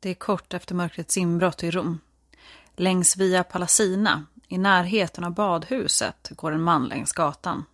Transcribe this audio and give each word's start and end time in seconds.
Det 0.00 0.10
är 0.10 0.14
kort 0.14 0.54
efter 0.54 0.74
mörkrets 0.74 1.16
inbrott 1.16 1.62
i 1.62 1.70
Rom. 1.70 2.00
Längs 2.76 3.16
Via 3.16 3.44
Palacina, 3.44 4.24
i 4.48 4.58
närheten 4.58 5.24
av 5.24 5.34
badhuset, 5.34 6.28
går 6.30 6.52
en 6.52 6.62
man 6.62 6.84
längs 6.84 7.12
gatan. 7.12 7.64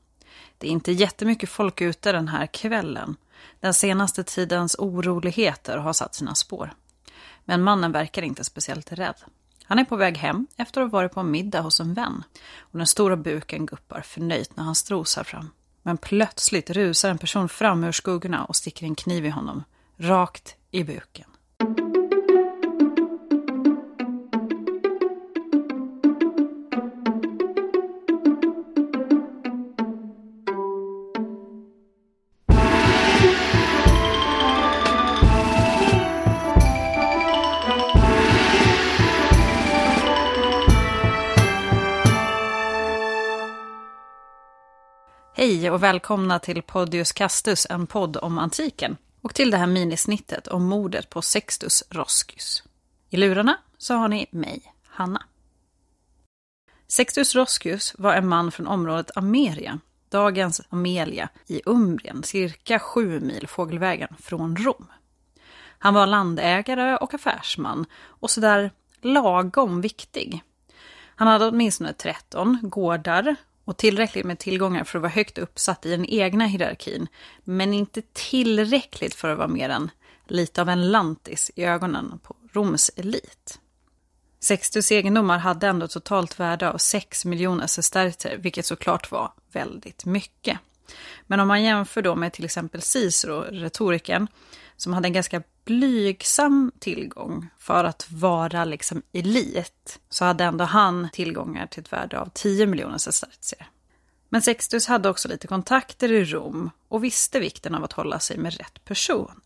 Det 0.59 0.67
är 0.67 0.71
inte 0.71 0.93
jättemycket 0.93 1.49
folk 1.49 1.81
ute 1.81 2.13
den 2.13 2.29
här 2.29 2.47
kvällen. 2.47 3.17
Den 3.61 3.75
senaste 3.75 4.25
tidens 4.25 4.77
oroligheter 4.79 5.79
har 5.79 5.93
satt 5.93 6.15
sina 6.15 6.35
spår. 6.35 6.75
Men 7.45 7.63
mannen 7.63 7.93
verkar 7.93 8.23
inte 8.23 8.45
speciellt 8.45 8.93
rädd. 8.93 9.17
Han 9.65 9.79
är 9.79 9.85
på 9.85 9.97
väg 9.97 10.19
hem 10.19 10.47
efter 10.57 10.81
att 10.81 10.91
ha 10.91 10.99
varit 10.99 11.13
på 11.13 11.21
en 11.21 11.31
middag 11.31 11.61
hos 11.61 11.81
en 11.81 11.95
vän. 11.95 12.23
Och 12.59 12.79
den 12.79 12.87
stora 12.87 13.17
buken 13.17 13.67
guppar 13.67 14.01
förnöjt 14.01 14.57
när 14.57 14.65
han 14.65 14.75
strosar 14.75 15.25
fram. 15.25 15.51
Men 15.83 15.97
plötsligt 15.97 16.71
rusar 16.71 17.11
en 17.11 17.19
person 17.19 17.49
fram 17.49 17.85
ur 17.85 17.93
skuggorna 17.93 18.45
och 18.45 18.57
sticker 18.57 18.87
en 18.87 18.95
kniv 18.95 19.27
i 19.27 19.31
honom. 19.31 19.65
Rakt 19.97 20.57
i 20.71 20.85
buken. 20.85 21.34
Hej 45.55 45.71
och 45.71 45.83
välkomna 45.83 46.39
till 46.39 46.63
Podius 46.63 47.13
Castus, 47.13 47.67
en 47.71 47.87
podd 47.87 48.17
om 48.17 48.39
antiken. 48.39 48.97
Och 49.21 49.35
till 49.35 49.51
det 49.51 49.57
här 49.57 49.67
minisnittet 49.67 50.49
om 50.49 50.65
mordet 50.65 51.11
på 51.11 51.23
Sextus 51.23 51.85
Roscius. 51.91 52.63
I 53.11 53.17
lurarna 53.17 53.57
så 53.79 53.95
har 53.95 54.09
ni 54.09 54.27
mig, 54.31 54.63
Hanna. 54.87 55.23
Sextus 56.89 57.35
Roscius 57.35 57.95
var 57.99 58.15
en 58.15 58.29
man 58.29 58.53
från 58.53 58.67
området 58.67 59.17
Ameria, 59.17 59.79
dagens 60.09 60.61
Amelia, 60.69 61.29
i 61.47 61.63
Umbrien, 61.67 62.23
cirka 62.23 62.79
sju 62.79 63.21
mil 63.21 63.49
fågelvägen 63.49 64.15
från 64.19 64.57
Rom. 64.57 64.87
Han 65.79 65.95
var 65.95 66.07
landägare 66.07 66.97
och 66.97 67.15
affärsman 67.15 67.87
och 68.03 68.31
sådär 68.31 68.71
lagom 69.01 69.81
viktig. 69.81 70.43
Han 71.17 71.29
hade 71.29 71.47
åtminstone 71.47 71.93
13 71.93 72.59
gårdar 72.63 73.37
och 73.65 73.77
tillräckligt 73.77 74.25
med 74.25 74.39
tillgångar 74.39 74.85
för 74.85 74.99
att 74.99 75.03
vara 75.03 75.13
högt 75.13 75.39
uppsatt 75.39 75.87
i 75.87 75.91
den 75.91 76.07
egna 76.07 76.47
hierarkin, 76.47 77.09
men 77.45 77.75
inte 77.75 78.03
tillräckligt 78.13 79.15
för 79.15 79.29
att 79.29 79.39
vara 79.39 79.49
mer 79.49 79.69
än 79.69 79.91
lite 80.29 80.61
av 80.63 80.69
en 80.69 80.91
lantis 80.91 81.51
i 81.55 81.65
ögonen 81.65 82.19
på 82.23 82.37
Roms 82.53 82.91
elit. 82.97 83.59
Sextus 84.41 84.93
egendomar 84.93 85.39
hade 85.39 85.67
ändå 85.67 85.89
totalt 85.89 86.41
värde 86.41 86.71
av 86.71 86.79
6 86.79 87.25
miljoner 87.25 87.67
sesterter, 87.67 88.37
vilket 88.37 88.67
såklart 88.67 89.11
var 89.11 89.33
väldigt 89.53 90.05
mycket. 90.05 90.59
Men 91.27 91.41
om 91.41 91.49
man 91.49 91.63
jämför 91.63 92.03
då 92.03 92.15
med 92.15 92.33
till 92.33 92.45
exempel 92.45 92.83
Cicero, 92.83 93.41
retoriken, 93.41 94.29
som 94.77 94.93
hade 94.93 95.09
en 95.09 95.13
ganska 95.13 95.43
blygsam 95.65 96.73
tillgång 96.79 97.49
för 97.59 97.85
att 97.85 98.11
vara 98.11 98.65
liksom 98.65 99.03
elit, 99.13 100.01
så 100.09 100.25
hade 100.25 100.45
ändå 100.45 100.65
han 100.65 101.09
tillgångar 101.13 101.67
till 101.67 101.81
ett 101.81 101.93
värde 101.93 102.21
av 102.21 102.31
10 102.35 102.67
miljoner 102.67 102.99
sesterzier. 102.99 103.69
Men 104.29 104.43
Sextus 104.43 104.87
hade 104.87 105.09
också 105.09 105.29
lite 105.29 105.47
kontakter 105.47 106.13
i 106.13 106.25
Rom 106.25 106.71
och 106.89 107.05
visste 107.05 107.41
vikten 107.41 107.75
av 107.75 107.85
att 107.85 107.93
hålla 107.93 108.19
sig 108.19 108.39
med 108.39 108.57
rätt 108.57 108.85
personer. 108.85 109.37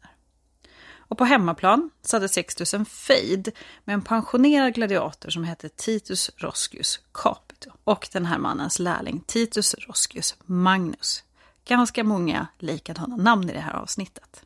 Och 1.08 1.18
på 1.18 1.24
hemmaplan 1.24 1.90
så 2.02 2.16
hade 2.16 2.28
Sextus 2.28 2.74
en 2.74 2.86
fejd 2.86 3.50
med 3.84 3.94
en 3.94 4.02
pensionerad 4.02 4.74
gladiator 4.74 5.30
som 5.30 5.44
hette 5.44 5.68
Titus 5.68 6.30
Roscius 6.36 7.00
Capito 7.12 7.70
och 7.84 8.08
den 8.12 8.26
här 8.26 8.38
mannens 8.38 8.78
lärling 8.78 9.22
Titus 9.26 9.74
Roscius 9.74 10.36
Magnus. 10.44 11.24
Ganska 11.64 12.04
många 12.04 12.46
likadana 12.58 13.16
namn 13.16 13.50
i 13.50 13.52
det 13.52 13.60
här 13.60 13.74
avsnittet. 13.74 14.44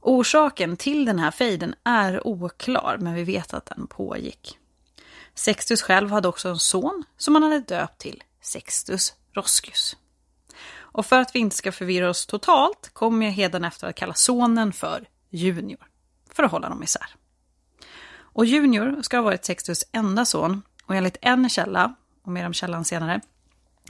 Orsaken 0.00 0.76
till 0.76 1.04
den 1.04 1.18
här 1.18 1.30
fejden 1.30 1.74
är 1.84 2.26
oklar, 2.26 2.98
men 3.00 3.14
vi 3.14 3.24
vet 3.24 3.54
att 3.54 3.66
den 3.66 3.86
pågick. 3.86 4.58
Sextus 5.34 5.82
själv 5.82 6.10
hade 6.10 6.28
också 6.28 6.48
en 6.48 6.58
son 6.58 7.04
som 7.16 7.34
han 7.34 7.42
hade 7.42 7.60
döpt 7.60 7.98
till 7.98 8.22
Sextus 8.40 9.14
Roscius. 9.32 9.96
Och 10.72 11.06
för 11.06 11.20
att 11.20 11.34
vi 11.34 11.38
inte 11.38 11.56
ska 11.56 11.72
förvirra 11.72 12.10
oss 12.10 12.26
totalt 12.26 12.90
kommer 12.92 13.26
jag 13.26 13.32
hädanefter 13.32 13.86
att 13.88 13.96
kalla 13.96 14.14
sonen 14.14 14.72
för 14.72 15.08
Junior, 15.30 15.86
för 16.32 16.42
att 16.42 16.50
hålla 16.50 16.68
dem 16.68 16.82
isär. 16.82 17.14
Och 18.12 18.46
Junior 18.46 19.02
ska 19.02 19.16
ha 19.16 19.24
varit 19.24 19.44
Sextus 19.44 19.84
enda 19.92 20.24
son 20.24 20.62
och 20.84 20.94
enligt 20.94 21.16
en 21.20 21.48
källa, 21.48 21.94
och 22.22 22.32
mer 22.32 22.46
om 22.46 22.52
källan 22.52 22.84
senare, 22.84 23.20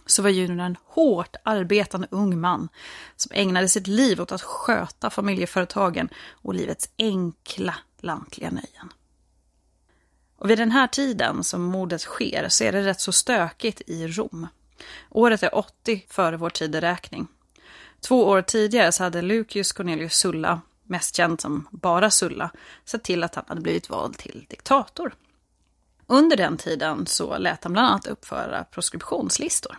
så 0.07 0.23
var 0.23 0.31
Junior 0.31 0.67
en 0.67 0.77
hårt 0.85 1.37
arbetande 1.43 2.09
ung 2.11 2.41
man 2.41 2.69
som 3.17 3.33
ägnade 3.35 3.69
sitt 3.69 3.87
liv 3.87 4.21
åt 4.21 4.33
att 4.33 4.43
sköta 4.43 5.11
familjeföretagen 5.11 6.09
och 6.31 6.55
livets 6.55 6.91
enkla 6.99 7.75
lantliga 8.01 8.51
nöjen. 8.51 8.93
Och 10.37 10.51
vid 10.51 10.59
den 10.59 10.71
här 10.71 10.87
tiden 10.87 11.45
som 11.45 11.63
mordet 11.63 12.01
sker 12.01 12.49
så 12.49 12.65
är 12.65 12.73
det 12.73 12.85
rätt 12.85 13.01
så 13.01 13.13
stökigt 13.13 13.83
i 13.87 14.07
Rom. 14.09 14.47
Året 15.11 15.43
är 15.43 15.55
80 15.55 16.05
före 16.09 16.37
vår 16.37 16.51
tideräkning. 16.51 17.27
Två 18.01 18.25
år 18.27 18.43
tidigare 18.43 18.93
så 18.93 19.03
hade 19.03 19.23
Lucius 19.23 19.73
Cornelius 19.73 20.15
Sulla, 20.15 20.61
mest 20.85 21.17
känd 21.17 21.41
som 21.41 21.69
bara 21.71 22.11
Sulla, 22.11 22.51
sett 22.85 23.03
till 23.03 23.25
att 23.25 23.35
han 23.35 23.45
hade 23.49 23.61
blivit 23.61 23.91
vald 23.91 24.19
till 24.19 24.47
diktator. 24.49 25.15
Under 26.11 26.37
den 26.37 26.57
tiden 26.57 27.07
så 27.07 27.39
lät 27.39 27.65
han 27.65 27.73
bland 27.73 27.89
annat 27.89 28.07
uppföra 28.07 28.65
proskriptionslistor. 28.65 29.79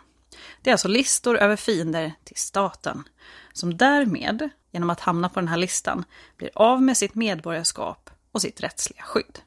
Det 0.62 0.70
är 0.70 0.74
alltså 0.74 0.88
listor 0.88 1.38
över 1.38 1.56
fiender 1.56 2.14
till 2.24 2.36
staten, 2.36 3.04
som 3.54 3.78
därmed, 3.78 4.50
genom 4.72 4.90
att 4.90 5.00
hamna 5.00 5.30
på 5.30 5.40
den 5.40 5.48
här 5.48 5.58
listan, 5.58 6.04
blir 6.38 6.50
av 6.56 6.82
med 6.82 6.98
sitt 6.98 7.16
medborgarskap 7.16 8.10
och 8.32 8.42
sitt 8.42 8.62
rättsliga 8.62 9.04
skydd. 9.04 9.40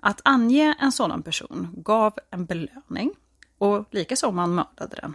Att 0.00 0.20
ange 0.24 0.74
en 0.80 0.92
sådan 0.92 1.22
person 1.22 1.74
gav 1.76 2.14
en 2.30 2.46
belöning 2.46 3.10
och 3.58 3.88
likaså 3.90 4.26
om 4.26 4.36
man 4.36 4.54
mördade 4.54 4.96
den. 4.96 5.14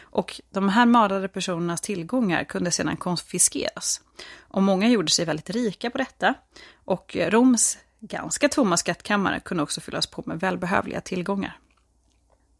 Och 0.00 0.40
de 0.50 0.68
här 0.68 0.86
mördade 0.86 1.28
personernas 1.28 1.80
tillgångar 1.80 2.44
kunde 2.44 2.70
sedan 2.70 2.96
konfiskeras. 2.96 4.00
Och 4.38 4.62
många 4.62 4.88
gjorde 4.88 5.10
sig 5.10 5.24
väldigt 5.24 5.50
rika 5.50 5.90
på 5.90 5.98
detta. 5.98 6.34
Och 6.84 7.16
Roms 7.20 7.78
ganska 8.00 8.48
tomma 8.48 8.76
skattkammare 8.76 9.40
kunde 9.40 9.62
också 9.62 9.80
fyllas 9.80 10.06
på 10.06 10.22
med 10.26 10.40
välbehövliga 10.40 11.00
tillgångar. 11.00 11.58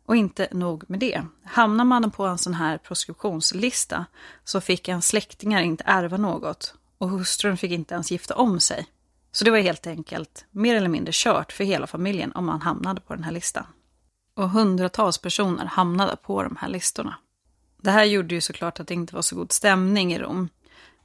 Och 0.06 0.16
inte 0.16 0.48
nog 0.52 0.84
med 0.90 0.98
det. 0.98 1.22
Hamnar 1.44 1.84
man 1.84 2.10
på 2.10 2.26
en 2.26 2.38
sån 2.38 2.54
här 2.54 2.78
proskriptionslista 2.78 4.06
så 4.44 4.60
fick 4.60 4.88
en 4.88 5.02
släktingar 5.02 5.62
inte 5.62 5.84
ärva 5.86 6.16
något 6.16 6.74
och 6.98 7.10
hustrun 7.10 7.56
fick 7.56 7.70
inte 7.70 7.94
ens 7.94 8.10
gifta 8.10 8.34
om 8.34 8.60
sig. 8.60 8.86
Så 9.32 9.44
det 9.44 9.50
var 9.50 9.58
helt 9.58 9.86
enkelt 9.86 10.44
mer 10.50 10.76
eller 10.76 10.88
mindre 10.88 11.12
kört 11.14 11.52
för 11.52 11.64
hela 11.64 11.86
familjen 11.86 12.32
om 12.32 12.46
man 12.46 12.60
hamnade 12.60 13.00
på 13.00 13.14
den 13.14 13.24
här 13.24 13.32
listan. 13.32 13.66
Och 14.36 14.50
hundratals 14.50 15.18
personer 15.18 15.64
hamnade 15.64 16.16
på 16.16 16.42
de 16.42 16.56
här 16.56 16.68
listorna. 16.68 17.14
Det 17.82 17.90
här 17.90 18.04
gjorde 18.04 18.34
ju 18.34 18.40
såklart 18.40 18.80
att 18.80 18.88
det 18.88 18.94
inte 18.94 19.14
var 19.14 19.22
så 19.22 19.36
god 19.36 19.52
stämning 19.52 20.12
i 20.12 20.18
Rom. 20.18 20.48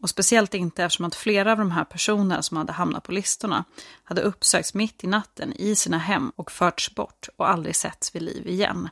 Och 0.01 0.09
speciellt 0.09 0.53
inte 0.53 0.83
eftersom 0.83 1.05
att 1.05 1.15
flera 1.15 1.51
av 1.51 1.57
de 1.57 1.71
här 1.71 1.83
personerna 1.83 2.41
som 2.41 2.57
hade 2.57 2.71
hamnat 2.71 3.03
på 3.03 3.11
listorna 3.11 3.65
hade 4.03 4.21
uppsökts 4.21 4.73
mitt 4.73 5.03
i 5.03 5.07
natten 5.07 5.53
i 5.53 5.75
sina 5.75 5.97
hem 5.97 6.31
och 6.35 6.51
förts 6.51 6.95
bort 6.95 7.29
och 7.35 7.49
aldrig 7.49 7.75
setts 7.75 8.15
vid 8.15 8.21
liv 8.21 8.47
igen. 8.47 8.89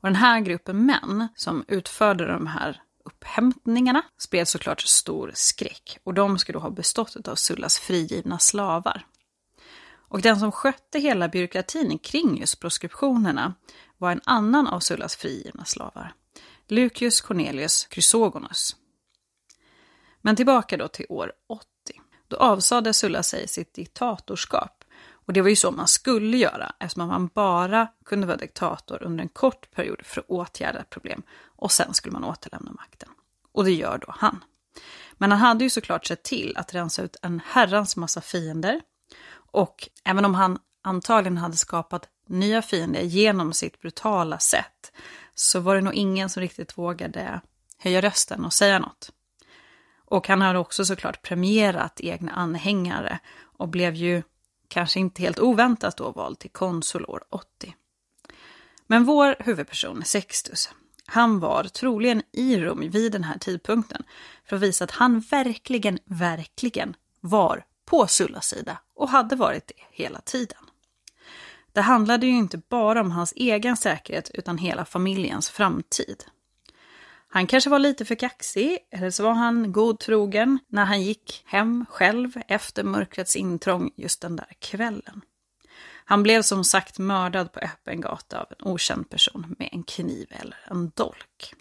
Och 0.00 0.08
den 0.08 0.16
här 0.16 0.40
gruppen 0.40 0.86
män 0.86 1.28
som 1.36 1.64
utförde 1.68 2.26
de 2.26 2.46
här 2.46 2.82
upphämtningarna 3.04 4.02
spred 4.18 4.48
såklart 4.48 4.80
stor 4.80 5.32
skräck 5.34 5.98
och 6.04 6.14
de 6.14 6.38
skulle 6.38 6.58
då 6.58 6.62
ha 6.62 6.70
bestått 6.70 7.28
av 7.28 7.34
Sullas 7.34 7.78
frigivna 7.78 8.38
slavar. 8.38 9.06
Och 10.08 10.20
den 10.20 10.40
som 10.40 10.52
skötte 10.52 10.98
hela 10.98 11.28
byråkratin 11.28 11.98
kring 11.98 12.40
just 12.40 12.60
proskriptionerna 12.60 13.54
var 13.98 14.12
en 14.12 14.20
annan 14.24 14.66
av 14.66 14.80
Sullas 14.80 15.16
frigivna 15.16 15.64
slavar, 15.64 16.14
Lucius 16.68 17.20
Cornelius 17.20 17.88
Chrysogonus. 17.90 18.76
Men 20.20 20.36
tillbaka 20.36 20.76
då 20.76 20.88
till 20.88 21.06
år 21.08 21.32
80. 21.48 21.64
Då 22.28 22.36
avsade 22.36 22.92
Sulla 22.92 23.22
sig 23.22 23.48
sitt 23.48 23.74
diktatorskap. 23.74 24.84
Och 25.26 25.32
det 25.32 25.42
var 25.42 25.48
ju 25.48 25.56
så 25.56 25.70
man 25.70 25.88
skulle 25.88 26.36
göra 26.36 26.72
eftersom 26.78 27.08
man 27.08 27.26
bara 27.34 27.88
kunde 28.04 28.26
vara 28.26 28.36
diktator 28.36 29.02
under 29.02 29.22
en 29.22 29.28
kort 29.28 29.70
period 29.70 30.00
för 30.04 30.20
att 30.20 30.26
åtgärda 30.28 30.78
ett 30.78 30.90
problem. 30.90 31.22
Och 31.42 31.72
sen 31.72 31.94
skulle 31.94 32.12
man 32.12 32.24
återlämna 32.24 32.72
makten. 32.72 33.08
Och 33.52 33.64
det 33.64 33.72
gör 33.72 33.98
då 33.98 34.14
han. 34.18 34.44
Men 35.12 35.30
han 35.32 35.40
hade 35.40 35.64
ju 35.64 35.70
såklart 35.70 36.06
sett 36.06 36.22
till 36.22 36.56
att 36.56 36.74
rensa 36.74 37.02
ut 37.02 37.16
en 37.22 37.40
herrans 37.46 37.96
massa 37.96 38.20
fiender. 38.20 38.80
Och 39.32 39.88
även 40.04 40.24
om 40.24 40.34
han 40.34 40.58
antagligen 40.82 41.36
hade 41.36 41.56
skapat 41.56 42.08
nya 42.26 42.62
fiender 42.62 43.00
genom 43.00 43.52
sitt 43.52 43.80
brutala 43.80 44.38
sätt 44.38 44.92
så 45.34 45.60
var 45.60 45.74
det 45.74 45.80
nog 45.80 45.94
ingen 45.94 46.30
som 46.30 46.40
riktigt 46.40 46.78
vågade 46.78 47.40
höja 47.78 48.00
rösten 48.00 48.44
och 48.44 48.52
säga 48.52 48.78
något. 48.78 49.10
Och 50.10 50.28
han 50.28 50.42
hade 50.42 50.58
också 50.58 50.84
såklart 50.84 51.22
premierat 51.22 52.00
egna 52.00 52.32
anhängare 52.32 53.18
och 53.42 53.68
blev 53.68 53.94
ju 53.94 54.22
kanske 54.68 55.00
inte 55.00 55.22
helt 55.22 55.38
oväntat 55.38 55.96
då 55.96 56.10
vald 56.10 56.38
till 56.38 56.50
konsul 56.50 57.04
år 57.04 57.24
80. 57.30 57.74
Men 58.86 59.04
vår 59.04 59.36
huvudperson, 59.38 60.02
Sextus, 60.04 60.70
han 61.06 61.40
var 61.40 61.64
troligen 61.64 62.22
i 62.32 62.56
Rom 62.56 62.90
vid 62.90 63.12
den 63.12 63.24
här 63.24 63.38
tidpunkten 63.38 64.02
för 64.44 64.56
att 64.56 64.62
visa 64.62 64.84
att 64.84 64.90
han 64.90 65.20
verkligen, 65.20 65.98
verkligen 66.04 66.96
var 67.20 67.64
på 67.84 68.06
Sullas 68.06 68.46
sida 68.46 68.78
och 68.94 69.08
hade 69.08 69.36
varit 69.36 69.66
det 69.66 70.02
hela 70.02 70.20
tiden. 70.20 70.58
Det 71.72 71.80
handlade 71.80 72.26
ju 72.26 72.32
inte 72.32 72.58
bara 72.58 73.00
om 73.00 73.10
hans 73.10 73.32
egen 73.36 73.76
säkerhet 73.76 74.30
utan 74.34 74.58
hela 74.58 74.84
familjens 74.84 75.50
framtid. 75.50 76.24
Han 77.32 77.46
kanske 77.46 77.70
var 77.70 77.78
lite 77.78 78.04
för 78.04 78.14
kaxig, 78.14 78.78
eller 78.90 79.10
så 79.10 79.22
var 79.22 79.32
han 79.32 79.72
godtrogen 79.72 80.58
när 80.68 80.84
han 80.84 81.02
gick 81.02 81.42
hem 81.46 81.86
själv 81.88 82.32
efter 82.48 82.84
mörkrets 82.84 83.36
intrång 83.36 83.90
just 83.96 84.20
den 84.20 84.36
där 84.36 84.52
kvällen. 84.58 85.20
Han 86.04 86.22
blev 86.22 86.42
som 86.42 86.64
sagt 86.64 86.98
mördad 86.98 87.52
på 87.52 87.60
öppen 87.60 88.00
gata 88.00 88.40
av 88.40 88.46
en 88.58 88.66
okänd 88.66 89.10
person 89.10 89.54
med 89.58 89.68
en 89.72 89.82
kniv 89.82 90.26
eller 90.30 90.56
en 90.70 90.90
dolk. 90.94 91.54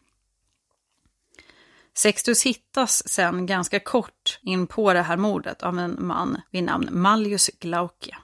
Sextus 1.97 2.43
hittas 2.43 3.09
sen 3.09 3.45
ganska 3.45 3.79
kort 3.79 4.39
in 4.41 4.67
på 4.67 4.93
det 4.93 5.01
här 5.01 5.17
mordet 5.17 5.63
av 5.63 5.79
en 5.79 5.97
man 5.99 6.41
vid 6.51 6.63
namn 6.63 6.89
Mallius 6.91 7.49
Glauke. 7.59 8.17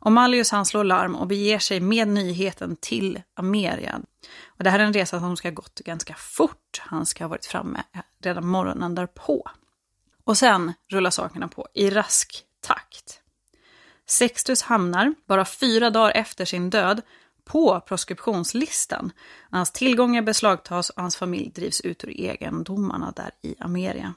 Och 0.00 0.12
Mallius 0.12 0.50
han 0.50 0.66
slår 0.66 0.84
larm 0.84 1.16
och 1.16 1.26
beger 1.26 1.58
sig 1.58 1.80
med 1.80 2.08
nyheten 2.08 2.76
till 2.76 3.22
Ameria. 3.34 4.00
Och 4.46 4.64
det 4.64 4.70
här 4.70 4.78
är 4.78 4.84
en 4.84 4.92
resa 4.92 5.20
som 5.20 5.36
ska 5.36 5.48
ha 5.48 5.54
gått 5.54 5.80
ganska 5.80 6.14
fort. 6.14 6.80
Han 6.80 7.06
ska 7.06 7.24
ha 7.24 7.28
varit 7.28 7.46
framme 7.46 7.82
redan 8.22 8.46
morgonen 8.46 8.94
därpå. 8.94 9.50
Och 10.24 10.38
sen 10.38 10.72
rullar 10.90 11.10
sakerna 11.10 11.48
på 11.48 11.68
i 11.74 11.90
rask 11.90 12.44
takt. 12.60 13.20
Sextus 14.06 14.62
hamnar, 14.62 15.14
bara 15.26 15.44
fyra 15.44 15.90
dagar 15.90 16.12
efter 16.14 16.44
sin 16.44 16.70
död, 16.70 17.02
på 17.44 17.80
proskriptionslistan. 17.80 19.12
Hans 19.50 19.72
tillgångar 19.72 20.22
beslagtas 20.22 20.90
och 20.90 21.02
hans 21.02 21.16
familj 21.16 21.50
drivs 21.54 21.80
ut 21.80 22.04
ur 22.04 22.10
egendomarna 22.10 23.12
där 23.16 23.30
i 23.42 23.54
Ameria. 23.60 24.14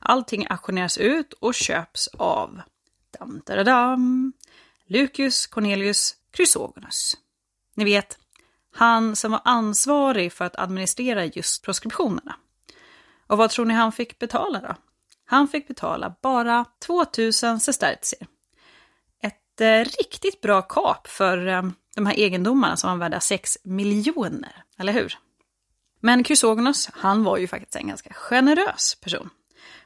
Allting 0.00 0.46
auktioneras 0.50 0.98
ut 0.98 1.32
och 1.32 1.54
köps 1.54 2.08
av 2.08 2.60
dam, 3.18 3.42
dam, 3.46 3.64
dam, 3.64 4.32
Lucius 4.88 5.46
Cornelius 5.46 6.14
Chrysogonus. 6.36 7.16
Ni 7.74 7.84
vet, 7.84 8.18
han 8.74 9.16
som 9.16 9.32
var 9.32 9.40
ansvarig 9.44 10.32
för 10.32 10.44
att 10.44 10.58
administrera 10.58 11.24
just 11.24 11.64
proskriptionerna. 11.64 12.36
Och 13.26 13.38
vad 13.38 13.50
tror 13.50 13.64
ni 13.64 13.74
han 13.74 13.92
fick 13.92 14.18
betala 14.18 14.60
då? 14.60 14.74
Han 15.24 15.48
fick 15.48 15.68
betala 15.68 16.14
bara 16.22 16.64
2000 16.86 17.60
sestertier. 17.60 18.26
Ett 19.22 19.60
eh, 19.60 19.84
riktigt 19.98 20.40
bra 20.40 20.62
kap 20.62 21.08
för 21.08 21.46
eh, 21.46 21.62
de 21.94 22.06
här 22.06 22.14
egendomarna 22.14 22.76
som 22.76 22.90
var 22.90 22.96
värda 22.96 23.20
6 23.20 23.58
miljoner, 23.62 24.64
eller 24.78 24.92
hur? 24.92 25.18
Men 26.00 26.24
Chrysogonos, 26.24 26.90
han 26.92 27.24
var 27.24 27.36
ju 27.36 27.48
faktiskt 27.48 27.76
en 27.76 27.88
ganska 27.88 28.14
generös 28.14 28.94
person. 29.00 29.30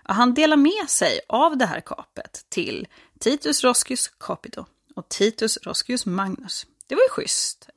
Och 0.09 0.15
han 0.15 0.35
delar 0.35 0.57
med 0.57 0.89
sig 0.89 1.21
av 1.29 1.57
det 1.57 1.67
här 1.67 1.81
kapet 1.81 2.47
till 2.49 2.89
Titus 3.19 3.65
Roscius 3.65 4.09
Capito 4.09 4.65
och 5.01 5.09
Titus 5.09 5.59
Roscius 5.63 6.07
Magnus. 6.07 6.67
Det 6.87 6.95
var 6.95 7.03
ju 7.03 7.09
schysst. 7.09 7.69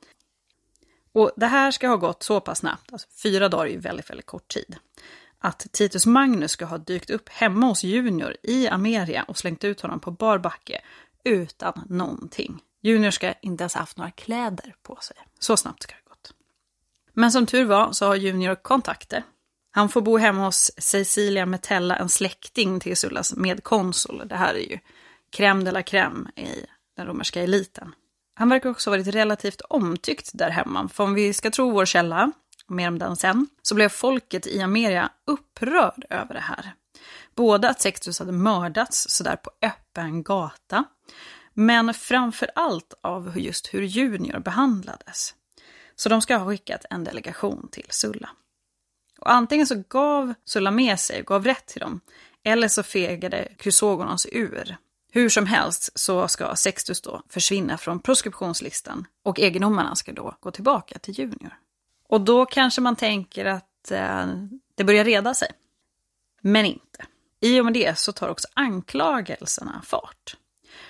Och 1.12 1.32
det 1.36 1.46
här 1.46 1.70
ska 1.70 1.88
ha 1.88 1.96
gått 1.96 2.22
så 2.22 2.40
pass 2.40 2.58
snabbt, 2.58 2.92
alltså 2.92 3.08
fyra 3.22 3.48
dagar 3.48 3.66
är 3.66 3.70
ju 3.70 3.78
väldigt, 3.78 4.10
väldigt 4.10 4.26
kort 4.26 4.48
tid, 4.48 4.76
att 5.38 5.66
Titus 5.72 6.06
Magnus 6.06 6.50
ska 6.50 6.64
ha 6.64 6.78
dykt 6.78 7.10
upp 7.10 7.28
hemma 7.28 7.66
hos 7.66 7.84
Junior 7.84 8.36
i 8.42 8.68
Ameria 8.68 9.22
och 9.22 9.38
slängt 9.38 9.64
ut 9.64 9.80
honom 9.80 10.00
på 10.00 10.10
bar 10.10 10.38
backe 10.38 10.80
utan 11.24 11.82
någonting. 11.88 12.62
Junior 12.82 13.10
ska 13.10 13.32
inte 13.32 13.62
ens 13.62 13.74
haft 13.74 13.96
några 13.96 14.10
kläder 14.10 14.74
på 14.82 14.98
sig. 15.02 15.16
Så 15.38 15.56
snabbt 15.56 15.82
ska 15.82 15.94
det 15.94 16.00
ha 16.04 16.14
gått. 16.14 16.34
Men 17.12 17.32
som 17.32 17.46
tur 17.46 17.64
var 17.64 17.92
så 17.92 18.06
har 18.06 18.16
Junior 18.16 18.54
kontakter. 18.54 19.22
Han 19.70 19.88
får 19.88 20.00
bo 20.00 20.16
hemma 20.18 20.44
hos 20.44 20.70
Cecilia 20.78 21.46
Metella, 21.46 21.96
en 21.96 22.08
släkting 22.08 22.80
till 22.80 22.96
Sullas 22.96 23.36
medkonsul. 23.36 24.22
Det 24.28 24.36
här 24.36 24.54
är 24.54 24.70
ju 24.70 24.78
crème 25.36 25.64
de 25.64 25.70
la 25.70 25.82
crème 25.82 26.28
i 26.36 26.66
den 26.96 27.06
romerska 27.06 27.42
eliten. 27.42 27.94
Han 28.36 28.48
verkar 28.48 28.70
också 28.70 28.90
ha 28.90 28.96
varit 28.96 29.14
relativt 29.14 29.60
omtyckt 29.60 30.30
där 30.34 30.50
hemma, 30.50 30.88
för 30.88 31.04
om 31.04 31.14
vi 31.14 31.32
ska 31.32 31.50
tro 31.50 31.70
vår 31.70 31.84
källa, 31.84 32.32
mer 32.66 32.88
om 32.88 32.98
den 32.98 33.16
sen, 33.16 33.46
så 33.62 33.74
blev 33.74 33.88
folket 33.88 34.46
i 34.46 34.60
Ameria 34.60 35.10
upprörd 35.26 36.04
över 36.10 36.34
det 36.34 36.40
här. 36.40 36.74
Både 37.34 37.68
att 37.68 37.80
Sextus 37.80 38.18
hade 38.18 38.32
mördats 38.32 39.06
sådär 39.08 39.36
på 39.36 39.50
öppen 39.62 40.22
gata, 40.22 40.84
men 41.54 41.94
framför 41.94 42.50
allt 42.54 42.94
av 43.00 43.38
just 43.38 43.74
hur 43.74 43.82
Junior 43.82 44.38
behandlades. 44.38 45.34
Så 45.96 46.08
de 46.08 46.22
ska 46.22 46.36
ha 46.36 46.46
skickat 46.46 46.84
en 46.90 47.04
delegation 47.04 47.68
till 47.72 47.86
Sulla. 47.88 48.30
Och 49.20 49.30
antingen 49.30 49.66
så 49.66 49.82
gav 49.88 50.34
Sulla 50.44 50.70
med 50.70 51.00
sig 51.00 51.20
och 51.20 51.26
gav 51.26 51.44
rätt 51.44 51.66
till 51.66 51.80
dem, 51.80 52.00
eller 52.44 52.68
så 52.68 52.82
fegade 52.82 53.48
Chrysogonos 53.58 54.26
ur 54.32 54.76
hur 55.14 55.28
som 55.28 55.46
helst 55.46 55.90
så 55.94 56.28
ska 56.28 56.56
Sextus 56.56 57.00
då 57.00 57.22
försvinna 57.28 57.78
från 57.78 58.00
proskriptionslistan 58.00 59.06
och 59.24 59.38
egendomarna 59.38 59.94
ska 59.94 60.12
då 60.12 60.36
gå 60.40 60.50
tillbaka 60.50 60.98
till 60.98 61.18
Junior. 61.18 61.58
Och 62.08 62.20
då 62.20 62.46
kanske 62.46 62.80
man 62.80 62.96
tänker 62.96 63.44
att 63.44 63.90
eh, 63.90 64.26
det 64.74 64.84
börjar 64.84 65.04
reda 65.04 65.34
sig. 65.34 65.48
Men 66.40 66.66
inte. 66.66 67.04
I 67.40 67.60
och 67.60 67.64
med 67.64 67.74
det 67.74 67.98
så 67.98 68.12
tar 68.12 68.28
också 68.28 68.48
anklagelserna 68.54 69.82
fart. 69.84 70.36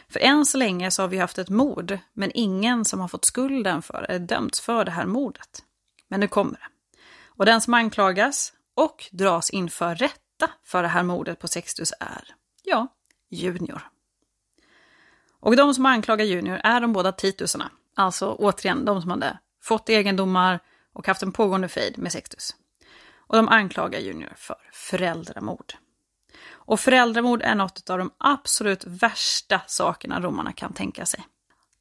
För 0.09 0.21
än 0.21 0.47
så 0.47 0.59
länge 0.59 0.91
så 0.91 1.03
har 1.03 1.09
vi 1.09 1.19
haft 1.19 1.39
ett 1.39 1.49
mord, 1.49 1.99
men 2.13 2.31
ingen 2.35 2.85
som 2.85 3.01
har 3.01 3.09
fått 3.09 3.25
skulden 3.25 3.83
för 3.83 4.07
det 4.09 4.19
dömts 4.19 4.61
för 4.61 4.85
det 4.85 4.91
här 4.91 5.07
mordet. 5.07 5.63
Men 6.09 6.21
nu 6.21 6.29
kommer 6.29 6.53
det. 6.53 6.99
Och 7.27 7.47
den 7.47 7.61
som 7.61 7.75
anklagas 7.75 8.53
och 8.75 9.09
dras 9.11 9.51
inför 9.51 9.95
rätta 9.95 10.51
för 10.65 10.83
det 10.83 10.89
här 10.89 11.03
mordet 11.03 11.39
på 11.39 11.49
Sextus 11.49 11.93
är, 12.01 12.35
ja, 12.63 12.89
Junior. 13.31 13.94
Och 15.45 15.57
de 15.57 15.75
som 15.75 15.87
anklagar 15.87 16.25
Junior 16.25 16.61
är 16.65 16.81
de 16.81 16.93
båda 16.93 17.13
Titusarna. 17.13 17.71
Alltså 17.95 18.33
återigen 18.33 18.85
de 18.85 19.03
som 19.03 19.11
hade 19.11 19.39
fått 19.63 19.89
egendomar 19.89 20.61
och 20.93 21.07
haft 21.07 21.23
en 21.23 21.33
pågående 21.33 21.69
fejd 21.69 21.99
med 21.99 22.13
Sextus. 22.13 22.55
Och 23.17 23.37
de 23.37 23.49
anklagar 23.49 24.01
Junior 24.01 24.33
för 24.37 24.57
föräldramord. 24.73 25.75
Och 26.51 26.81
föräldramord 26.81 27.43
är 27.43 27.55
något 27.55 27.91
av 27.91 27.99
de 27.99 28.11
absolut 28.19 28.85
värsta 28.85 29.61
sakerna 29.67 30.21
romarna 30.21 30.53
kan 30.53 30.73
tänka 30.73 31.07
sig. 31.07 31.25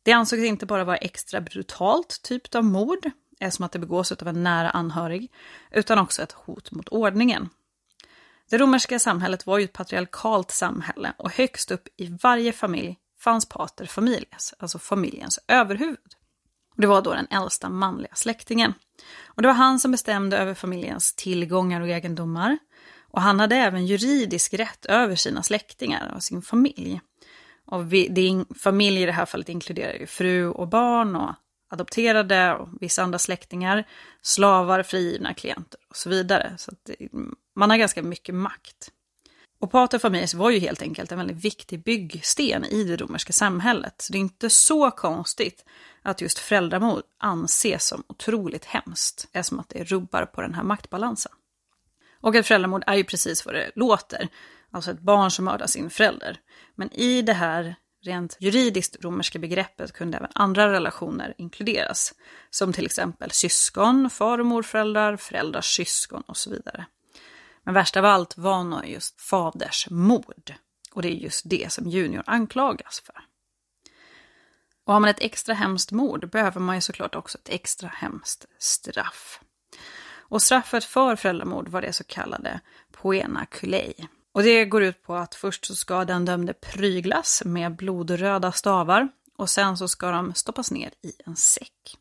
Det 0.03 0.12
ansågs 0.12 0.43
inte 0.43 0.65
bara 0.65 0.84
vara 0.84 0.98
extra 0.98 1.41
brutalt 1.41 2.20
typ 2.24 2.55
av 2.55 2.63
mord, 2.63 3.10
som 3.51 3.65
att 3.65 3.72
det 3.72 3.79
begås 3.79 4.12
av 4.12 4.27
en 4.27 4.43
nära 4.43 4.70
anhörig, 4.70 5.32
utan 5.72 6.00
också 6.00 6.22
ett 6.22 6.32
hot 6.32 6.72
mot 6.72 6.89
ordningen. 6.89 7.50
Det 8.50 8.58
romerska 8.58 9.00
samhället 9.00 9.46
var 9.46 9.58
ju 9.58 9.63
ett 9.63 9.74
patriarkalt 9.74 10.51
samhälle 10.51 11.13
och 11.17 11.32
högst 11.32 11.72
upp 11.72 11.88
i 11.98 12.17
varje 12.22 12.53
familj 12.53 12.98
fanns 13.24 13.50
pater 13.50 13.86
familias, 13.86 14.53
alltså 14.60 14.80
familjens 14.80 15.39
överhuvud. 15.48 16.15
Det 16.75 16.88
var 16.88 17.01
då 17.01 17.13
den 17.13 17.27
äldsta 17.30 17.70
manliga 17.70 18.15
släktingen. 18.15 18.74
Och 19.25 19.42
det 19.42 19.48
var 19.48 19.56
han 19.56 19.80
som 19.80 19.92
bestämde 19.92 20.38
över 20.38 20.53
familjens 20.53 21.13
tillgångar 21.15 21.82
och 21.82 21.88
egendomar. 21.88 22.58
Och 23.12 23.22
han 23.22 23.39
hade 23.39 23.56
även 23.56 23.86
juridisk 23.86 24.53
rätt 24.53 24.86
över 24.86 25.15
sina 25.15 25.44
släktingar 25.44 26.13
och 26.15 26.24
sin 26.24 26.42
familj. 26.42 27.01
Och 27.65 27.86
din 27.86 28.46
familj 28.60 29.01
i 29.01 29.06
det 29.06 29.12
här 29.12 29.25
fallet 29.25 29.50
inkluderar 29.50 29.94
ju 29.94 30.08
fru 30.08 30.48
och 30.48 30.68
barn 30.68 31.15
och 31.15 31.36
adopterade 31.70 32.53
och 32.53 32.70
vissa 32.82 33.03
andra 33.03 33.20
släktingar, 33.20 33.88
slavar, 34.22 34.84
frigivna 34.84 35.34
klienter 35.34 35.80
och 35.89 35.96
så 35.96 36.10
vidare. 36.10 36.53
Så 36.58 36.72
man 37.56 37.70
har 37.70 37.77
ganska 37.77 38.03
mycket 38.03 38.36
makt. 38.36 38.92
Och 39.63 39.72
pater 39.72 40.00
familias 40.00 40.34
var 40.34 40.50
ju 40.50 40.60
helt 40.60 40.82
enkelt 40.82 41.12
en 41.12 41.17
väldigt 41.17 41.46
viktig 41.46 41.84
byggsten 41.84 42.65
i 42.65 42.84
det 42.84 42.98
romerska 42.98 43.34
samhället. 43.34 44.01
Så 44.01 44.13
det 44.13 44.17
är 44.17 44.20
inte 44.20 44.50
så 44.50 44.91
konstigt 44.91 45.65
att 46.01 46.22
just 46.22 46.39
föräldramord 46.39 47.03
anses 47.17 47.88
som 47.88 48.03
otroligt 48.08 48.65
hemskt, 48.65 49.27
eftersom 49.34 49.60
att 49.60 49.70
det 49.70 49.84
rubbar 49.84 50.25
på 50.25 50.41
den 50.41 50.53
här 50.53 50.63
maktbalansen. 50.63 51.32
Och 52.22 52.36
ett 52.36 52.48
föräldramord 52.48 52.84
är 52.88 52.96
ju 52.96 53.03
precis 53.03 53.46
vad 53.46 53.55
det 53.55 53.72
låter, 53.75 54.27
alltså 54.72 54.91
ett 54.91 55.00
barn 55.00 55.32
som 55.32 55.46
mördar 55.46 55.67
sin 55.67 55.89
förälder. 55.89 56.39
Men 56.75 56.93
i 56.93 57.22
det 57.22 57.34
här 57.34 57.75
rent 58.05 58.38
juridiskt 58.39 59.03
romerska 59.03 59.39
begreppet 59.39 59.91
kunde 59.91 60.17
även 60.17 60.32
andra 60.36 60.72
relationer 60.72 61.34
inkluderas, 61.38 62.13
som 62.50 62.74
till 62.74 62.86
exempel 62.86 63.32
syskon, 63.32 64.10
far 64.10 64.39
och 64.39 64.46
morföräldrar, 64.46 65.17
föräldrars 65.17 65.75
syskon 65.75 66.22
och 66.27 66.38
så 66.38 66.50
vidare. 66.50 66.86
Men 67.63 67.74
värst 67.74 67.98
av 67.98 68.05
allt 68.05 68.38
var 68.38 68.63
nog 68.63 68.86
just 68.86 69.22
faders 69.22 69.88
mord. 69.89 70.53
Och 70.91 71.01
det 71.01 71.08
är 71.08 71.15
just 71.15 71.50
det 71.50 71.72
som 71.72 71.89
Junior 71.89 72.24
anklagas 72.25 73.00
för. 73.05 73.15
Och 74.86 74.93
har 74.93 75.00
man 75.00 75.10
ett 75.10 75.22
extra 75.22 75.53
hemskt 75.53 75.91
mord 75.91 76.29
behöver 76.29 76.62
man 76.62 76.75
ju 76.75 76.82
såklart 76.82 77.15
också 77.15 77.38
ett 77.38 77.50
extra 77.50 77.89
hemskt 77.89 78.46
straff. 78.60 79.39
Och 80.34 80.41
straffet 80.41 80.84
för 80.84 81.15
föräldramord 81.15 81.67
var 81.67 81.82
det 81.82 81.93
så 81.93 82.03
kallade 82.03 82.60
poena 82.91 83.46
culei. 83.46 84.08
Och 84.32 84.43
det 84.43 84.65
går 84.65 84.84
ut 84.84 85.03
på 85.03 85.15
att 85.15 85.36
först 85.36 85.65
så 85.65 85.75
ska 85.75 86.05
den 86.05 86.25
dömde 86.25 86.53
pryglas 86.53 87.43
med 87.46 87.75
blodröda 87.75 88.51
stavar 88.51 89.10
och 89.38 89.50
sen 89.50 89.77
så 89.77 89.88
ska 89.88 90.12
de 90.12 90.34
stoppas 90.34 90.72
ner 90.72 90.91
i 91.01 91.13
en 91.25 91.36
säck. 91.36 91.98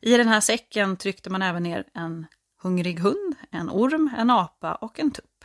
I 0.00 0.16
den 0.16 0.28
här 0.28 0.40
säcken 0.40 0.96
tryckte 0.96 1.30
man 1.30 1.42
även 1.42 1.62
ner 1.62 1.84
en 1.94 2.26
hungrig 2.58 3.00
hund, 3.00 3.36
en 3.50 3.70
orm, 3.70 4.10
en 4.18 4.30
apa 4.30 4.74
och 4.74 5.00
en 5.00 5.10
tupp. 5.10 5.44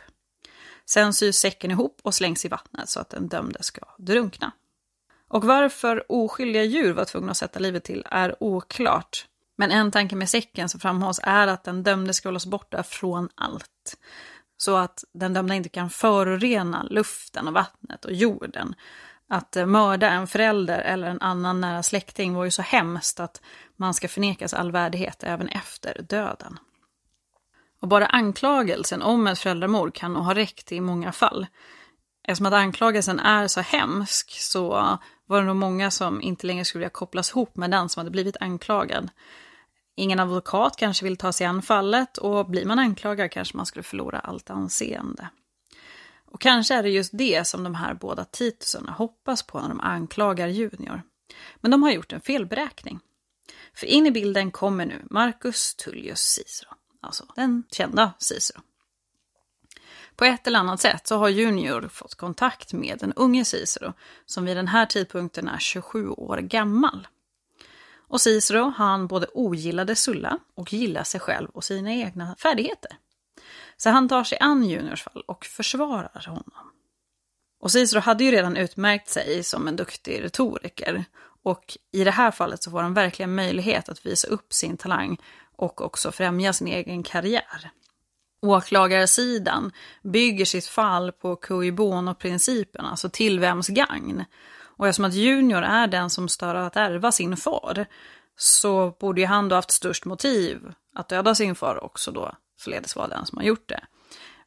Sen 0.86 1.14
sys 1.14 1.38
säcken 1.38 1.70
ihop 1.70 2.00
och 2.02 2.14
slängs 2.14 2.44
i 2.44 2.48
vattnet 2.48 2.88
så 2.88 3.00
att 3.00 3.10
den 3.10 3.28
dömde 3.28 3.62
ska 3.62 3.80
drunkna. 3.98 4.52
Och 5.28 5.44
varför 5.44 6.04
oskyldiga 6.08 6.64
djur 6.64 6.92
var 6.92 7.04
tvungna 7.04 7.30
att 7.30 7.36
sätta 7.36 7.58
livet 7.58 7.84
till 7.84 8.06
är 8.10 8.42
oklart. 8.42 9.26
Men 9.56 9.70
en 9.70 9.90
tanke 9.90 10.16
med 10.16 10.30
säcken 10.30 10.68
som 10.68 10.80
framhålls 10.80 11.20
är 11.22 11.46
att 11.46 11.64
den 11.64 11.82
dömde 11.82 12.14
ska 12.14 12.28
hållas 12.28 12.46
borta 12.46 12.82
från 12.82 13.28
allt. 13.34 13.96
Så 14.56 14.76
att 14.76 15.04
den 15.12 15.34
dömda 15.34 15.54
inte 15.54 15.68
kan 15.68 15.90
förorena 15.90 16.82
luften 16.82 17.48
och 17.48 17.54
vattnet 17.54 18.04
och 18.04 18.12
jorden. 18.12 18.74
Att 19.28 19.56
mörda 19.66 20.10
en 20.10 20.26
förälder 20.26 20.78
eller 20.78 21.08
en 21.08 21.20
annan 21.20 21.60
nära 21.60 21.82
släkting 21.82 22.34
var 22.34 22.44
ju 22.44 22.50
så 22.50 22.62
hemskt 22.62 23.20
att 23.20 23.40
man 23.76 23.94
ska 23.94 24.08
förnekas 24.08 24.54
all 24.54 24.72
värdighet 24.72 25.24
även 25.24 25.48
efter 25.48 26.02
döden. 26.08 26.58
Och 27.84 27.88
bara 27.88 28.06
anklagelsen 28.06 29.02
om 29.02 29.26
ett 29.26 29.38
föräldramord 29.38 29.94
kan 29.94 30.12
nog 30.12 30.22
ha 30.22 30.34
räckt 30.34 30.72
i 30.72 30.80
många 30.80 31.12
fall. 31.12 31.46
Eftersom 32.28 32.46
att 32.46 32.52
anklagelsen 32.52 33.20
är 33.20 33.48
så 33.48 33.60
hemsk 33.60 34.30
så 34.30 34.68
var 35.26 35.40
det 35.40 35.44
nog 35.44 35.56
många 35.56 35.90
som 35.90 36.22
inte 36.22 36.46
längre 36.46 36.64
skulle 36.64 36.80
vilja 36.80 36.90
kopplas 36.90 37.30
ihop 37.30 37.56
med 37.56 37.70
den 37.70 37.88
som 37.88 38.00
hade 38.00 38.10
blivit 38.10 38.36
anklagad. 38.40 39.10
Ingen 39.96 40.20
advokat 40.20 40.76
kanske 40.76 41.04
vill 41.04 41.16
ta 41.16 41.32
sig 41.32 41.46
an 41.46 41.62
fallet 41.62 42.18
och 42.18 42.50
blir 42.50 42.64
man 42.64 42.78
anklagad 42.78 43.30
kanske 43.30 43.56
man 43.56 43.66
skulle 43.66 43.82
förlora 43.82 44.18
allt 44.18 44.50
anseende. 44.50 45.28
Och 46.24 46.40
kanske 46.40 46.74
är 46.74 46.82
det 46.82 46.90
just 46.90 47.18
det 47.18 47.46
som 47.46 47.64
de 47.64 47.74
här 47.74 47.94
båda 47.94 48.24
Titusarna 48.24 48.92
hoppas 48.92 49.42
på 49.42 49.60
när 49.60 49.68
de 49.68 49.80
anklagar 49.80 50.48
Junior. 50.48 51.02
Men 51.56 51.70
de 51.70 51.82
har 51.82 51.90
gjort 51.90 52.12
en 52.12 52.20
felberäkning. 52.20 53.00
För 53.74 53.86
in 53.86 54.06
i 54.06 54.10
bilden 54.10 54.50
kommer 54.50 54.86
nu 54.86 55.02
Marcus 55.10 55.74
Tullius 55.74 56.20
Cicero, 56.20 56.70
alltså 57.04 57.26
den 57.36 57.64
kända 57.70 58.12
Cicero. 58.18 58.60
På 60.16 60.24
ett 60.24 60.46
eller 60.46 60.58
annat 60.58 60.80
sätt 60.80 61.06
så 61.06 61.16
har 61.16 61.28
Junior 61.28 61.88
fått 61.88 62.14
kontakt 62.14 62.72
med 62.72 62.98
den 62.98 63.12
unge 63.12 63.44
Cicero, 63.44 63.92
som 64.26 64.44
vid 64.44 64.56
den 64.56 64.68
här 64.68 64.86
tidpunkten 64.86 65.48
är 65.48 65.58
27 65.58 66.08
år 66.08 66.36
gammal. 66.36 67.08
Och 68.08 68.20
Cicero, 68.20 68.72
han 68.76 69.06
både 69.06 69.26
ogillade 69.34 69.96
Sulla 69.96 70.38
och 70.54 70.72
gillar 70.72 71.04
sig 71.04 71.20
själv 71.20 71.48
och 71.48 71.64
sina 71.64 71.92
egna 71.92 72.36
färdigheter. 72.36 72.96
Så 73.76 73.90
han 73.90 74.08
tar 74.08 74.24
sig 74.24 74.38
an 74.40 74.64
Juniors 74.64 75.02
fall 75.02 75.22
och 75.26 75.44
försvarar 75.44 76.26
honom. 76.26 76.70
Och 77.60 77.72
Cicero 77.72 78.00
hade 78.00 78.24
ju 78.24 78.30
redan 78.30 78.56
utmärkt 78.56 79.08
sig 79.08 79.42
som 79.42 79.68
en 79.68 79.76
duktig 79.76 80.22
retoriker. 80.22 81.04
Och 81.42 81.78
i 81.92 82.04
det 82.04 82.10
här 82.10 82.30
fallet 82.30 82.62
så 82.62 82.70
får 82.70 82.82
han 82.82 82.94
verkligen 82.94 83.34
möjlighet 83.34 83.88
att 83.88 84.06
visa 84.06 84.28
upp 84.28 84.52
sin 84.52 84.76
talang 84.76 85.20
och 85.56 85.80
också 85.80 86.12
främja 86.12 86.52
sin 86.52 86.68
egen 86.68 87.02
karriär. 87.02 87.70
Åklagarsidan 88.42 89.72
bygger 90.02 90.44
sitt 90.44 90.66
fall 90.66 91.12
på 91.12 91.36
cui 91.36 91.72
bono-principen, 91.72 92.86
alltså 92.86 93.08
till 93.08 93.40
vems 93.40 93.68
gagn. 93.68 94.24
Och 94.76 94.88
eftersom 94.88 95.04
att 95.04 95.14
Junior 95.14 95.62
är 95.62 95.86
den 95.86 96.10
som 96.10 96.28
stör 96.28 96.54
att 96.54 96.76
ärva 96.76 97.12
sin 97.12 97.36
far 97.36 97.86
så 98.36 98.90
borde 99.00 99.20
ju 99.20 99.26
han 99.26 99.48
då 99.48 99.56
haft 99.56 99.70
störst 99.70 100.04
motiv 100.04 100.72
att 100.94 101.08
döda 101.08 101.34
sin 101.34 101.54
far 101.54 101.84
också 101.84 102.10
då, 102.10 102.32
således 102.60 102.96
vara 102.96 103.08
den 103.08 103.26
som 103.26 103.38
har 103.38 103.44
gjort 103.44 103.68
det. 103.68 103.80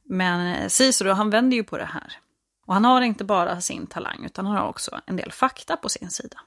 Men 0.09 0.55
eh, 0.55 0.67
Cicero, 0.67 1.11
han 1.11 1.29
vänder 1.29 1.57
ju 1.57 1.63
på 1.63 1.77
det 1.77 1.85
här. 1.85 2.13
Och 2.67 2.73
han 2.73 2.85
har 2.85 3.01
inte 3.01 3.23
bara 3.23 3.61
sin 3.61 3.87
talang, 3.87 4.25
utan 4.25 4.45
han 4.45 4.55
har 4.55 4.67
också 4.67 5.01
en 5.05 5.15
del 5.15 5.31
fakta 5.31 5.77
på 5.77 5.89
sin 5.89 6.09
sida. 6.09 6.39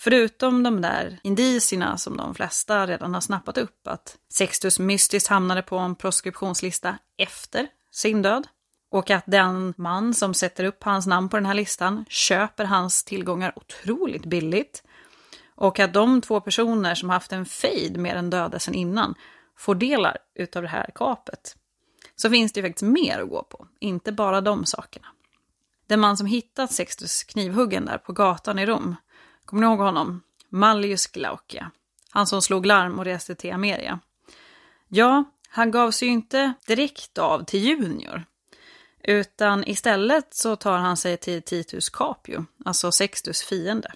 Förutom 0.00 0.62
de 0.62 0.80
där 0.80 1.18
indicierna 1.22 1.96
som 1.96 2.16
de 2.16 2.34
flesta 2.34 2.86
redan 2.86 3.14
har 3.14 3.20
snappat 3.20 3.58
upp, 3.58 3.86
att 3.86 4.16
Sextus 4.32 4.78
mystiskt 4.78 5.28
hamnade 5.28 5.62
på 5.62 5.78
en 5.78 5.94
proskriptionslista 5.94 6.98
efter 7.16 7.68
sin 7.90 8.22
död, 8.22 8.46
och 8.90 9.10
att 9.10 9.24
den 9.26 9.74
man 9.76 10.14
som 10.14 10.34
sätter 10.34 10.64
upp 10.64 10.84
hans 10.84 11.06
namn 11.06 11.28
på 11.28 11.36
den 11.36 11.46
här 11.46 11.54
listan 11.54 12.04
köper 12.08 12.64
hans 12.64 13.04
tillgångar 13.04 13.52
otroligt 13.56 14.26
billigt. 14.26 14.82
Och 15.54 15.78
att 15.78 15.92
de 15.92 16.20
två 16.20 16.40
personer 16.40 16.94
som 16.94 17.10
haft 17.10 17.32
en 17.32 17.46
fejd 17.46 17.96
med 17.96 18.16
den 18.16 18.30
döde 18.30 18.60
sedan 18.60 18.74
innan 18.74 19.14
får 19.56 19.74
delar 19.74 20.18
utav 20.34 20.62
det 20.62 20.68
här 20.68 20.90
kapet. 20.94 21.56
Så 22.16 22.30
finns 22.30 22.52
det 22.52 22.60
ju 22.60 22.66
faktiskt 22.66 22.90
mer 22.90 23.18
att 23.18 23.28
gå 23.28 23.42
på, 23.42 23.66
inte 23.80 24.12
bara 24.12 24.40
de 24.40 24.66
sakerna. 24.66 25.06
Den 25.86 26.00
man 26.00 26.16
som 26.16 26.26
hittat 26.26 26.72
Sextus 26.72 27.24
knivhuggen 27.24 27.84
där 27.84 27.98
på 27.98 28.12
gatan 28.12 28.58
i 28.58 28.66
Rom, 28.66 28.96
kommer 29.48 29.62
ni 29.62 29.66
ihåg 29.66 29.78
honom? 29.78 30.22
Mallius 30.48 31.06
Glaucia. 31.06 31.70
Han 32.10 32.26
som 32.26 32.42
slog 32.42 32.66
larm 32.66 32.98
och 32.98 33.04
reste 33.04 33.34
till 33.34 33.52
Ameria. 33.52 34.00
Ja, 34.88 35.24
han 35.48 35.70
gav 35.70 35.90
sig 35.90 36.08
ju 36.08 36.14
inte 36.14 36.52
direkt 36.66 37.18
av 37.18 37.44
till 37.44 37.64
Junior, 37.64 38.24
utan 39.04 39.64
istället 39.68 40.34
så 40.34 40.56
tar 40.56 40.78
han 40.78 40.96
sig 40.96 41.16
till 41.16 41.42
Titus 41.42 41.88
Capio, 41.88 42.44
alltså 42.64 42.92
Sextus 42.92 43.42
fiende. 43.42 43.92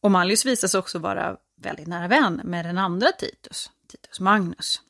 Och 0.00 0.10
Mallius 0.10 0.46
visar 0.46 0.68
sig 0.68 0.78
också 0.78 0.98
vara 0.98 1.36
väldigt 1.56 1.86
nära 1.86 2.08
vän 2.08 2.40
med 2.44 2.64
den 2.64 2.78
andra 2.78 3.12
Titus, 3.12 3.70
Titus 3.88 4.20
Magnus. 4.20 4.82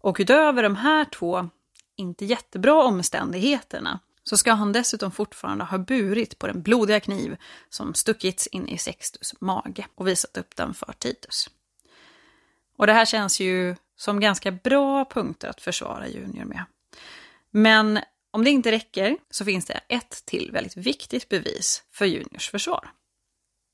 Och 0.00 0.16
utöver 0.20 0.62
de 0.62 0.76
här 0.76 1.04
två 1.04 1.48
inte 1.96 2.24
jättebra 2.24 2.84
omständigheterna 2.84 4.00
så 4.24 4.36
ska 4.36 4.52
han 4.52 4.72
dessutom 4.72 5.10
fortfarande 5.10 5.64
ha 5.64 5.78
burit 5.78 6.38
på 6.38 6.46
den 6.46 6.62
blodiga 6.62 7.00
kniv 7.00 7.36
som 7.68 7.94
stuckits 7.94 8.46
in 8.46 8.68
i 8.68 8.78
Sextus 8.78 9.40
mage 9.40 9.86
och 9.94 10.08
visat 10.08 10.36
upp 10.36 10.56
den 10.56 10.74
för 10.74 10.94
Titus. 10.98 11.50
Och 12.76 12.86
det 12.86 12.92
här 12.92 13.04
känns 13.04 13.40
ju 13.40 13.76
som 13.96 14.20
ganska 14.20 14.50
bra 14.50 15.04
punkter 15.04 15.48
att 15.48 15.60
försvara 15.60 16.08
Junior 16.08 16.44
med. 16.44 16.64
Men 17.50 17.98
om 18.30 18.44
det 18.44 18.50
inte 18.50 18.72
räcker 18.72 19.16
så 19.30 19.44
finns 19.44 19.66
det 19.66 19.80
ett 19.88 20.22
till 20.26 20.50
väldigt 20.52 20.76
viktigt 20.76 21.28
bevis 21.28 21.82
för 21.90 22.04
Juniors 22.04 22.50
försvar. 22.50 22.90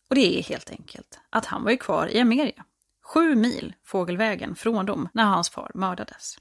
Och 0.08 0.14
det 0.14 0.38
är 0.38 0.42
helt 0.42 0.70
enkelt 0.70 1.20
att 1.30 1.46
han 1.46 1.64
var 1.64 1.70
ju 1.70 1.76
kvar 1.76 2.06
i 2.06 2.20
Ameria, 2.20 2.64
sju 3.02 3.34
mil 3.34 3.74
fågelvägen 3.84 4.54
från 4.54 4.86
dem 4.86 5.08
när 5.12 5.24
hans 5.24 5.50
far 5.50 5.70
mördades. 5.74 6.38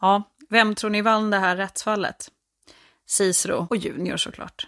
Ja, 0.00 0.22
vem 0.48 0.74
tror 0.74 0.90
ni 0.90 1.02
vann 1.02 1.30
det 1.30 1.38
här 1.38 1.56
rättsfallet? 1.56 2.30
Cicero 3.06 3.66
och 3.70 3.76
Junior 3.76 4.16
såklart. 4.16 4.66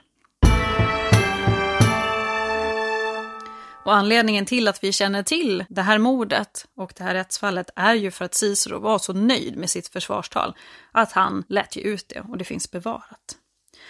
Och 3.85 3.95
anledningen 3.95 4.47
till 4.47 4.69
att 4.69 4.85
vi 4.85 4.93
känner 4.93 5.23
till 5.23 5.65
det 5.69 5.83
här 5.83 5.99
mordet 5.99 6.67
och 6.77 6.93
det 6.97 7.05
här 7.05 7.15
rättsfallet 7.15 7.71
är 7.77 7.95
ju 7.95 8.11
för 8.11 8.25
att 8.25 8.35
Cicero 8.35 8.79
var 8.79 8.99
så 8.99 9.13
nöjd 9.13 9.57
med 9.57 9.71
sitt 9.71 9.89
försvarstal 9.89 10.55
att 10.93 11.13
han 11.13 11.45
lät 11.49 11.77
ge 11.77 11.83
ut 11.83 12.09
det 12.09 12.21
och 12.21 12.39
det 12.39 12.45
finns 12.45 12.71
bevarat. 12.71 13.37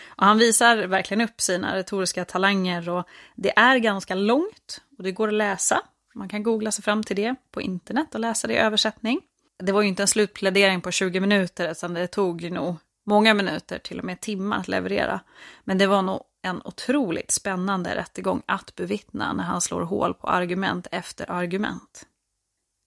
Och 0.06 0.26
han 0.26 0.38
visar 0.38 0.76
verkligen 0.76 1.20
upp 1.20 1.40
sina 1.40 1.76
retoriska 1.76 2.24
talanger 2.24 2.88
och 2.88 3.08
det 3.36 3.58
är 3.58 3.78
ganska 3.78 4.14
långt 4.14 4.80
och 4.98 5.04
det 5.04 5.12
går 5.12 5.28
att 5.28 5.34
läsa. 5.34 5.80
Man 6.14 6.28
kan 6.28 6.42
googla 6.42 6.72
sig 6.72 6.84
fram 6.84 7.02
till 7.02 7.16
det 7.16 7.34
på 7.52 7.62
internet 7.62 8.14
och 8.14 8.20
läsa 8.20 8.46
det 8.46 8.54
i 8.54 8.58
översättning. 8.58 9.20
Det 9.58 9.72
var 9.72 9.82
ju 9.82 9.88
inte 9.88 10.02
en 10.02 10.08
slutplädering 10.08 10.80
på 10.80 10.90
20 10.90 11.20
minuter 11.20 11.70
utan 11.70 11.94
det 11.94 12.06
tog 12.06 12.52
nog 12.52 12.76
många 13.08 13.34
minuter, 13.34 13.78
till 13.78 13.98
och 13.98 14.04
med 14.04 14.20
timmar 14.20 14.58
att 14.58 14.68
leverera. 14.68 15.20
Men 15.64 15.78
det 15.78 15.86
var 15.86 16.02
nog 16.02 16.22
en 16.42 16.62
otroligt 16.64 17.30
spännande 17.30 17.94
rättegång 17.94 18.42
att 18.46 18.74
bevittna 18.74 19.32
när 19.32 19.44
han 19.44 19.60
slår 19.60 19.82
hål 19.82 20.14
på 20.14 20.26
argument 20.26 20.86
efter 20.92 21.30
argument. 21.30 22.06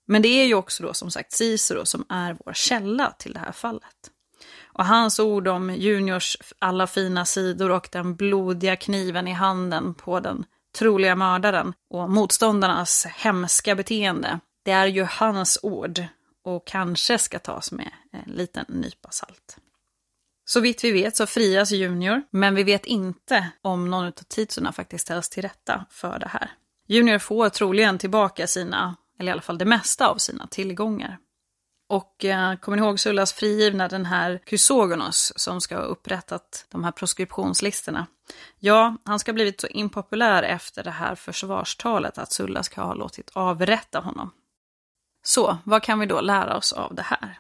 Men 0.07 0.21
det 0.21 0.27
är 0.27 0.45
ju 0.45 0.55
också 0.55 0.83
då 0.83 0.93
som 0.93 1.11
sagt 1.11 1.31
Cicero 1.31 1.85
som 1.85 2.05
är 2.09 2.37
vår 2.45 2.53
källa 2.53 3.11
till 3.11 3.33
det 3.33 3.39
här 3.39 3.51
fallet. 3.51 4.11
Och 4.63 4.85
hans 4.85 5.19
ord 5.19 5.47
om 5.47 5.69
Juniors 5.69 6.37
alla 6.59 6.87
fina 6.87 7.25
sidor 7.25 7.71
och 7.71 7.89
den 7.91 8.15
blodiga 8.15 8.75
kniven 8.75 9.27
i 9.27 9.33
handen 9.33 9.93
på 9.93 10.19
den 10.19 10.45
troliga 10.77 11.15
mördaren 11.15 11.73
och 11.89 12.09
motståndarnas 12.09 13.05
hemska 13.05 13.75
beteende, 13.75 14.39
det 14.63 14.71
är 14.71 14.87
ju 14.87 15.03
hans 15.03 15.59
ord 15.63 16.05
och 16.43 16.67
kanske 16.67 17.17
ska 17.17 17.39
tas 17.39 17.71
med 17.71 17.91
en 18.11 18.31
liten 18.31 18.65
nypa 18.67 19.09
salt. 19.11 19.57
Så 20.51 20.59
vitt 20.59 20.83
vi 20.83 20.91
vet 20.91 21.15
så 21.15 21.25
frias 21.25 21.71
Junior, 21.71 22.21
men 22.31 22.55
vi 22.55 22.63
vet 22.63 22.85
inte 22.85 23.51
om 23.61 23.89
någon 23.89 24.05
av 24.05 24.11
Titsorna 24.11 24.71
faktiskt 24.71 25.01
ställs 25.01 25.29
till 25.29 25.41
rätta 25.41 25.85
för 25.89 26.19
det 26.19 26.27
här. 26.27 26.51
Junior 26.87 27.19
får 27.19 27.49
troligen 27.49 27.97
tillbaka 27.97 28.47
sina, 28.47 28.95
eller 29.19 29.29
i 29.29 29.31
alla 29.31 29.41
fall 29.41 29.57
det 29.57 29.65
mesta 29.65 30.07
av 30.07 30.17
sina 30.17 30.47
tillgångar. 30.47 31.17
Och 31.89 32.25
eh, 32.25 32.55
kommer 32.55 32.77
ni 32.77 32.83
ihåg 32.83 32.99
Sullas 32.99 33.33
frigivna, 33.33 33.87
den 33.87 34.05
här 34.05 34.41
Chrysogonos 34.45 35.33
som 35.35 35.61
ska 35.61 35.75
ha 35.75 35.83
upprättat 35.83 36.65
de 36.69 36.83
här 36.83 36.91
proskriptionslistorna? 36.91 38.07
Ja, 38.59 38.97
han 39.05 39.19
ska 39.19 39.31
ha 39.31 39.33
blivit 39.33 39.61
så 39.61 39.67
impopulär 39.67 40.43
efter 40.43 40.83
det 40.83 40.91
här 40.91 41.15
försvarstalet 41.15 42.17
att 42.17 42.33
Sulla 42.33 42.63
ska 42.63 42.81
ha 42.81 42.93
låtit 42.93 43.31
avrätta 43.33 43.99
honom. 43.99 44.31
Så, 45.23 45.57
vad 45.63 45.83
kan 45.83 45.99
vi 45.99 46.05
då 46.05 46.21
lära 46.21 46.57
oss 46.57 46.73
av 46.73 46.95
det 46.95 47.01
här? 47.05 47.39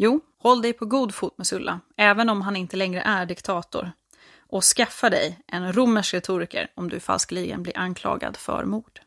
Jo, 0.00 0.20
håll 0.38 0.62
dig 0.62 0.72
på 0.72 0.86
god 0.86 1.14
fot 1.14 1.38
med 1.38 1.46
Sulla, 1.46 1.80
även 1.96 2.28
om 2.28 2.42
han 2.42 2.56
inte 2.56 2.76
längre 2.76 3.00
är 3.00 3.26
diktator. 3.26 3.92
Och 4.38 4.64
skaffa 4.64 5.10
dig 5.10 5.40
en 5.46 5.72
romersk 5.72 6.14
retoriker 6.14 6.70
om 6.74 6.88
du 6.88 7.00
falskeligen 7.00 7.62
blir 7.62 7.78
anklagad 7.78 8.36
för 8.36 8.64
mord. 8.64 9.00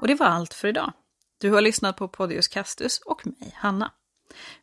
Och 0.00 0.08
det 0.08 0.14
var 0.14 0.26
allt 0.26 0.54
för 0.54 0.68
idag. 0.68 0.92
Du 1.38 1.50
har 1.50 1.60
lyssnat 1.60 1.96
på 1.96 2.08
Podius 2.08 2.48
Castus 2.48 2.98
och 2.98 3.26
mig, 3.26 3.54
Hanna. 3.56 3.92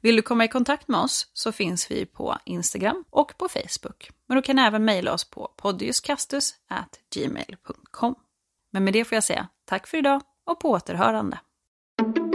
Vill 0.02 0.16
du 0.16 0.22
komma 0.22 0.46
i 0.46 0.48
kontakt 0.48 0.88
med 0.88 1.00
oss 1.00 1.28
så 1.34 1.52
finns 1.52 1.92
vi 1.92 2.06
på 2.06 2.38
Instagram 2.46 3.04
och 3.10 3.38
på 3.38 3.50
Facebook. 3.50 4.12
Men 4.28 4.36
du 4.36 4.42
kan 4.42 4.60
även 4.60 4.86
mejla 4.86 5.14
oss 5.14 5.30
på 5.30 5.54
podiuscastus@gmail.com. 5.58 8.16
Men 8.72 8.84
med 8.84 8.94
det 8.94 9.06
får 9.06 9.16
jag 9.16 9.24
säga 9.24 9.48
tack 9.66 9.88
för 9.88 9.98
idag 9.98 10.22
och 10.46 10.60
på 10.60 10.70
återhörande. 10.70 11.40
thank 12.00 12.18
you 12.18 12.33